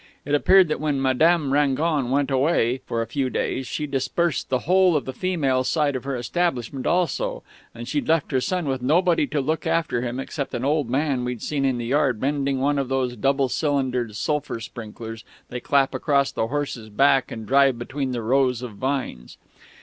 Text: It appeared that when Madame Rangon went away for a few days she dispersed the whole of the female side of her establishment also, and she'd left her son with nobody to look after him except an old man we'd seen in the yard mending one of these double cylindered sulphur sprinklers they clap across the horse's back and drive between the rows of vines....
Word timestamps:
It 0.25 0.33
appeared 0.33 0.67
that 0.69 0.79
when 0.79 0.99
Madame 0.99 1.53
Rangon 1.53 2.09
went 2.09 2.31
away 2.31 2.81
for 2.87 3.03
a 3.03 3.05
few 3.05 3.29
days 3.29 3.67
she 3.67 3.85
dispersed 3.85 4.49
the 4.49 4.61
whole 4.65 4.95
of 4.95 5.05
the 5.05 5.13
female 5.13 5.63
side 5.63 5.95
of 5.95 6.05
her 6.05 6.15
establishment 6.15 6.87
also, 6.87 7.43
and 7.75 7.87
she'd 7.87 8.07
left 8.07 8.31
her 8.31 8.41
son 8.41 8.65
with 8.67 8.81
nobody 8.81 9.27
to 9.27 9.39
look 9.39 9.67
after 9.67 10.01
him 10.01 10.19
except 10.19 10.55
an 10.55 10.65
old 10.65 10.89
man 10.89 11.23
we'd 11.23 11.43
seen 11.43 11.65
in 11.65 11.77
the 11.77 11.85
yard 11.85 12.19
mending 12.19 12.59
one 12.59 12.79
of 12.79 12.89
these 12.89 13.15
double 13.15 13.47
cylindered 13.47 14.15
sulphur 14.15 14.59
sprinklers 14.59 15.23
they 15.49 15.59
clap 15.59 15.93
across 15.93 16.31
the 16.31 16.47
horse's 16.47 16.89
back 16.89 17.29
and 17.31 17.45
drive 17.45 17.77
between 17.77 18.11
the 18.11 18.23
rows 18.23 18.63
of 18.63 18.71
vines.... 18.71 19.37